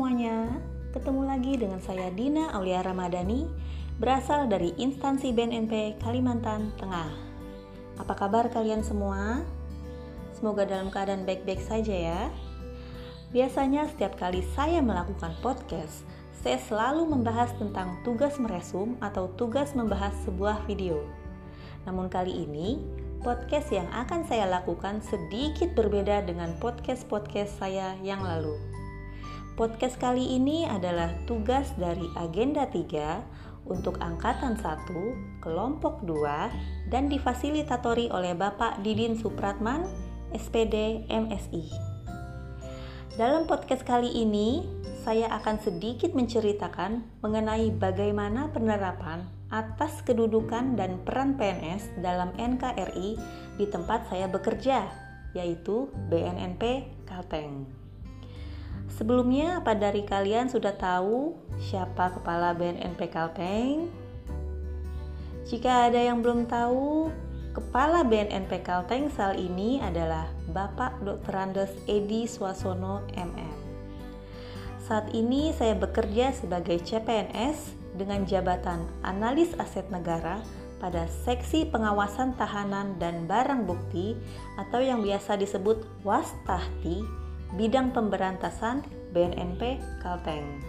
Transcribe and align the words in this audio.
semuanya, 0.00 0.48
ketemu 0.96 1.28
lagi 1.28 1.60
dengan 1.60 1.76
saya 1.84 2.08
Dina 2.08 2.48
Aulia 2.56 2.80
Ramadhani 2.80 3.44
berasal 4.00 4.48
dari 4.48 4.72
instansi 4.80 5.28
BNNP 5.28 6.00
Kalimantan 6.00 6.72
Tengah. 6.80 7.12
Apa 8.00 8.16
kabar 8.16 8.48
kalian 8.48 8.80
semua? 8.80 9.44
Semoga 10.32 10.64
dalam 10.64 10.88
keadaan 10.88 11.28
baik-baik 11.28 11.60
saja 11.60 11.92
ya. 11.92 12.22
Biasanya 13.36 13.92
setiap 13.92 14.16
kali 14.16 14.40
saya 14.56 14.80
melakukan 14.80 15.36
podcast, 15.44 16.08
saya 16.32 16.56
selalu 16.64 17.04
membahas 17.04 17.52
tentang 17.60 18.00
tugas 18.00 18.40
meresum 18.40 18.96
atau 19.04 19.28
tugas 19.36 19.76
membahas 19.76 20.16
sebuah 20.24 20.64
video. 20.64 21.04
Namun 21.84 22.08
kali 22.08 22.48
ini, 22.48 22.80
podcast 23.20 23.68
yang 23.68 23.92
akan 23.92 24.24
saya 24.24 24.48
lakukan 24.48 25.04
sedikit 25.04 25.76
berbeda 25.76 26.24
dengan 26.24 26.56
podcast-podcast 26.56 27.60
saya 27.60 28.00
yang 28.00 28.24
lalu. 28.24 28.79
Podcast 29.60 30.00
kali 30.00 30.40
ini 30.40 30.64
adalah 30.64 31.12
tugas 31.28 31.68
dari 31.76 32.08
agenda 32.16 32.64
3 32.64 33.68
untuk 33.68 34.00
angkatan 34.00 34.56
1, 34.56 34.88
kelompok 35.44 36.00
2 36.00 36.88
dan 36.88 37.12
difasilitatori 37.12 38.08
oleh 38.08 38.32
Bapak 38.32 38.80
Didin 38.80 39.20
Supratman, 39.20 39.84
SPD 40.32 41.04
MSI. 41.12 41.68
Dalam 43.20 43.44
podcast 43.44 43.84
kali 43.84 44.08
ini, 44.08 44.64
saya 45.04 45.28
akan 45.28 45.60
sedikit 45.60 46.16
menceritakan 46.16 47.20
mengenai 47.20 47.68
bagaimana 47.76 48.48
penerapan 48.56 49.28
atas 49.52 50.00
kedudukan 50.08 50.72
dan 50.72 51.04
peran 51.04 51.36
PNS 51.36 52.00
dalam 52.00 52.32
NKRI 52.40 53.20
di 53.60 53.68
tempat 53.68 54.08
saya 54.08 54.24
bekerja, 54.24 54.88
yaitu 55.36 55.92
BNNP 56.08 56.88
Kalteng. 57.04 57.89
Sebelumnya, 59.00 59.64
apa 59.64 59.72
dari 59.72 60.04
kalian 60.04 60.52
sudah 60.52 60.76
tahu 60.76 61.32
siapa 61.56 62.20
kepala 62.20 62.52
BNNP 62.52 63.08
Kalteng? 63.08 63.88
Jika 65.48 65.88
ada 65.88 65.96
yang 65.96 66.20
belum 66.20 66.44
tahu, 66.44 67.08
kepala 67.56 68.04
BNNP 68.04 68.60
Kalteng 68.60 69.08
saat 69.08 69.40
ini 69.40 69.80
adalah 69.80 70.28
Bapak 70.52 71.00
Dr. 71.00 71.32
Andes 71.32 71.72
Edi 71.88 72.28
Swasono 72.28 73.00
MM. 73.16 73.56
Saat 74.84 75.16
ini 75.16 75.56
saya 75.56 75.72
bekerja 75.80 76.36
sebagai 76.36 76.76
CPNS 76.84 77.72
dengan 77.96 78.28
jabatan 78.28 78.84
Analis 79.00 79.56
Aset 79.56 79.88
Negara 79.88 80.44
pada 80.76 81.08
Seksi 81.08 81.64
Pengawasan 81.72 82.36
Tahanan 82.36 83.00
dan 83.00 83.24
Barang 83.24 83.64
Bukti 83.64 84.12
atau 84.60 84.84
yang 84.84 85.00
biasa 85.00 85.40
disebut 85.40 85.88
Wastahti 86.04 87.19
bidang 87.58 87.90
pemberantasan 87.90 88.86
BNNP 89.10 89.82
Kalteng. 89.98 90.62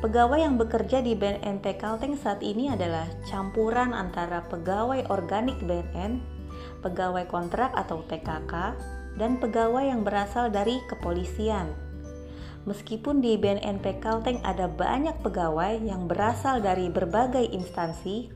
Pegawai 0.00 0.40
yang 0.40 0.56
bekerja 0.56 1.04
di 1.04 1.12
BNNP 1.12 1.76
Kalteng 1.76 2.16
saat 2.16 2.40
ini 2.40 2.72
adalah 2.72 3.04
campuran 3.28 3.92
antara 3.92 4.48
pegawai 4.48 5.04
organik 5.12 5.60
BNN, 5.60 6.20
pegawai 6.80 7.28
kontrak 7.28 7.68
atau 7.76 8.00
PKK, 8.08 8.76
dan 9.20 9.36
pegawai 9.36 9.84
yang 9.84 10.00
berasal 10.00 10.48
dari 10.48 10.80
kepolisian. 10.88 11.68
Meskipun 12.64 13.20
di 13.24 13.36
BNNP 13.36 14.00
Kalteng 14.00 14.40
ada 14.44 14.68
banyak 14.68 15.20
pegawai 15.20 15.80
yang 15.80 16.08
berasal 16.08 16.64
dari 16.64 16.88
berbagai 16.92 17.44
instansi, 17.52 18.32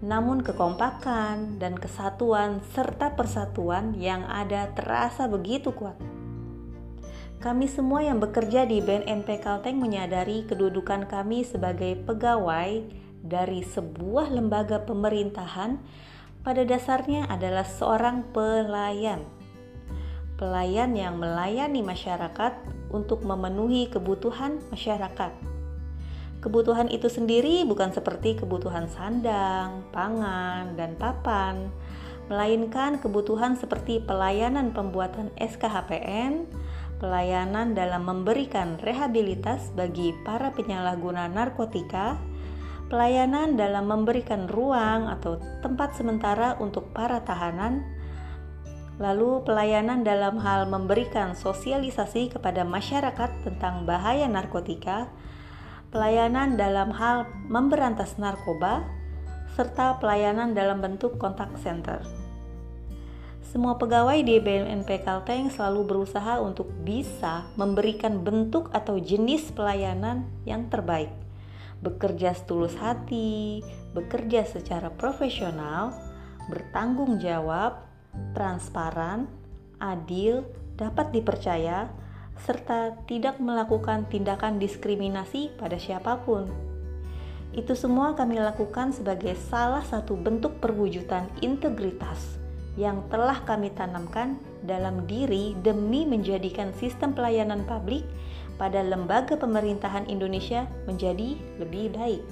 namun 0.00 0.40
kekompakan 0.40 1.60
dan 1.60 1.76
kesatuan 1.76 2.64
serta 2.72 3.16
persatuan 3.16 3.96
yang 3.96 4.24
ada 4.28 4.72
terasa 4.72 5.28
begitu 5.28 5.72
kuat. 5.76 6.21
Kami 7.42 7.66
semua 7.66 8.06
yang 8.06 8.22
bekerja 8.22 8.70
di 8.70 8.78
BNNP 8.78 9.42
Kalteng 9.42 9.82
menyadari 9.82 10.46
kedudukan 10.46 11.10
kami 11.10 11.42
sebagai 11.42 11.98
pegawai 12.06 12.86
dari 13.18 13.66
sebuah 13.66 14.30
lembaga 14.30 14.86
pemerintahan 14.86 15.82
pada 16.46 16.62
dasarnya 16.62 17.26
adalah 17.26 17.66
seorang 17.66 18.30
pelayan. 18.30 19.26
Pelayan 20.38 20.94
yang 20.94 21.18
melayani 21.18 21.82
masyarakat 21.82 22.62
untuk 22.94 23.26
memenuhi 23.26 23.90
kebutuhan 23.90 24.62
masyarakat. 24.70 25.34
Kebutuhan 26.38 26.94
itu 26.94 27.10
sendiri 27.10 27.66
bukan 27.66 27.90
seperti 27.90 28.38
kebutuhan 28.38 28.86
sandang, 28.86 29.82
pangan, 29.90 30.78
dan 30.78 30.94
papan, 30.94 31.74
melainkan 32.30 33.02
kebutuhan 33.02 33.58
seperti 33.58 33.98
pelayanan 33.98 34.70
pembuatan 34.70 35.34
SKHPN, 35.42 36.46
pelayanan 37.02 37.74
dalam 37.74 38.06
memberikan 38.06 38.78
rehabilitas 38.78 39.74
bagi 39.74 40.14
para 40.22 40.54
penyalahguna 40.54 41.26
narkotika, 41.26 42.14
pelayanan 42.86 43.58
dalam 43.58 43.90
memberikan 43.90 44.46
ruang 44.46 45.10
atau 45.10 45.42
tempat 45.66 45.98
sementara 45.98 46.54
untuk 46.62 46.94
para 46.94 47.18
tahanan, 47.26 47.82
lalu 49.02 49.42
pelayanan 49.42 50.06
dalam 50.06 50.38
hal 50.38 50.70
memberikan 50.70 51.34
sosialisasi 51.34 52.38
kepada 52.38 52.62
masyarakat 52.62 53.30
tentang 53.42 53.82
bahaya 53.82 54.30
narkotika, 54.30 55.10
pelayanan 55.90 56.54
dalam 56.54 56.94
hal 56.94 57.26
memberantas 57.50 58.14
narkoba, 58.14 58.86
serta 59.58 59.98
pelayanan 59.98 60.54
dalam 60.54 60.78
bentuk 60.78 61.18
kontak 61.18 61.50
center. 61.58 62.21
Semua 63.52 63.76
pegawai 63.76 64.16
di 64.24 64.40
BNNP 64.40 65.04
Kalteng 65.04 65.52
selalu 65.52 65.84
berusaha 65.84 66.40
untuk 66.40 66.72
bisa 66.88 67.44
memberikan 67.60 68.24
bentuk 68.24 68.72
atau 68.72 68.96
jenis 68.96 69.52
pelayanan 69.52 70.24
yang 70.48 70.72
terbaik. 70.72 71.12
Bekerja 71.84 72.32
setulus 72.32 72.72
hati, 72.80 73.60
bekerja 73.92 74.48
secara 74.48 74.88
profesional, 74.88 75.92
bertanggung 76.48 77.20
jawab, 77.20 77.84
transparan, 78.32 79.28
adil, 79.76 80.48
dapat 80.80 81.12
dipercaya, 81.12 81.92
serta 82.48 83.04
tidak 83.04 83.36
melakukan 83.36 84.08
tindakan 84.08 84.56
diskriminasi 84.56 85.52
pada 85.60 85.76
siapa 85.76 86.24
pun. 86.24 86.48
Itu 87.52 87.76
semua 87.76 88.16
kami 88.16 88.40
lakukan 88.40 88.96
sebagai 88.96 89.36
salah 89.36 89.84
satu 89.84 90.16
bentuk 90.16 90.56
perwujudan 90.56 91.28
integritas 91.44 92.41
yang 92.80 93.04
telah 93.12 93.44
kami 93.44 93.68
tanamkan 93.76 94.40
dalam 94.64 95.04
diri 95.04 95.52
demi 95.60 96.08
menjadikan 96.08 96.72
sistem 96.80 97.12
pelayanan 97.12 97.68
publik 97.68 98.06
pada 98.56 98.80
lembaga 98.80 99.36
pemerintahan 99.36 100.08
Indonesia 100.08 100.64
menjadi 100.88 101.36
lebih 101.60 101.92
baik. 101.92 102.22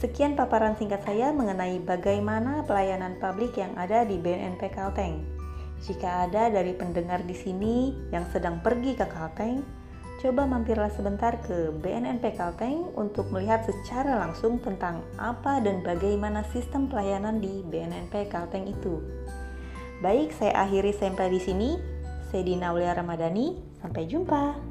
Sekian 0.00 0.32
paparan 0.32 0.74
singkat 0.80 1.04
saya 1.04 1.28
mengenai 1.28 1.76
bagaimana 1.84 2.64
pelayanan 2.64 3.20
publik 3.20 3.52
yang 3.60 3.76
ada 3.76 4.02
di 4.08 4.16
BNNP 4.16 4.72
Kalteng. 4.72 5.20
Jika 5.84 6.24
ada 6.24 6.48
dari 6.48 6.72
pendengar 6.72 7.20
di 7.24 7.36
sini 7.36 7.92
yang 8.08 8.24
sedang 8.32 8.64
pergi 8.64 8.96
ke 8.96 9.04
Kalteng, 9.04 9.60
coba 10.20 10.44
mampirlah 10.44 10.92
sebentar 10.92 11.40
ke 11.40 11.72
BNNP 11.80 12.36
Kalteng 12.36 12.92
untuk 12.92 13.32
melihat 13.32 13.64
secara 13.64 14.20
langsung 14.20 14.60
tentang 14.60 15.00
apa 15.16 15.64
dan 15.64 15.80
bagaimana 15.80 16.44
sistem 16.52 16.86
pelayanan 16.92 17.40
di 17.40 17.64
BNNP 17.64 18.28
Kalteng 18.28 18.68
itu. 18.68 19.00
Baik, 20.04 20.32
saya 20.36 20.68
akhiri 20.68 20.92
sampai 20.92 21.32
di 21.32 21.40
sini. 21.40 21.70
Saya 22.28 22.44
Dina 22.44 22.72
Ramadhani. 22.72 23.56
Sampai 23.80 24.04
jumpa. 24.04 24.69